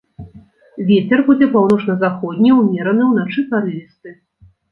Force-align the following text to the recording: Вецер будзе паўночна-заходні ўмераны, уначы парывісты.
Вецер 0.87 1.19
будзе 1.27 1.49
паўночна-заходні 1.57 2.49
ўмераны, 2.61 3.03
уначы 3.11 3.43
парывісты. 3.51 4.09